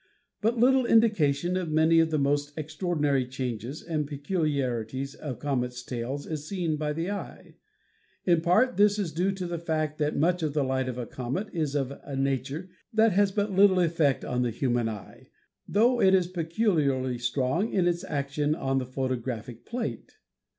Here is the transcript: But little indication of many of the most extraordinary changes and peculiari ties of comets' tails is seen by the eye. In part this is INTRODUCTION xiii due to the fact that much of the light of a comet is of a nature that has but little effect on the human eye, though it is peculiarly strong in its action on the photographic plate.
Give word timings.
But 0.41 0.57
little 0.57 0.87
indication 0.87 1.55
of 1.55 1.69
many 1.69 1.99
of 1.99 2.09
the 2.09 2.17
most 2.17 2.57
extraordinary 2.57 3.23
changes 3.27 3.83
and 3.83 4.07
peculiari 4.09 4.87
ties 4.89 5.13
of 5.13 5.37
comets' 5.37 5.83
tails 5.83 6.25
is 6.25 6.47
seen 6.47 6.75
by 6.75 6.91
the 6.91 7.11
eye. 7.11 7.57
In 8.25 8.41
part 8.41 8.77
this 8.77 8.97
is 8.97 9.11
INTRODUCTION 9.11 9.15
xiii 9.15 9.25
due 9.29 9.35
to 9.35 9.45
the 9.45 9.59
fact 9.59 9.97
that 9.99 10.15
much 10.17 10.41
of 10.41 10.53
the 10.55 10.63
light 10.63 10.89
of 10.89 10.97
a 10.97 11.05
comet 11.05 11.49
is 11.53 11.75
of 11.75 11.91
a 12.03 12.15
nature 12.15 12.69
that 12.91 13.11
has 13.11 13.31
but 13.31 13.51
little 13.53 13.79
effect 13.79 14.25
on 14.25 14.41
the 14.41 14.49
human 14.49 14.89
eye, 14.89 15.27
though 15.67 16.01
it 16.01 16.15
is 16.15 16.25
peculiarly 16.25 17.19
strong 17.19 17.71
in 17.71 17.87
its 17.87 18.03
action 18.05 18.55
on 18.55 18.79
the 18.79 18.87
photographic 18.87 19.65
plate. 19.67 20.15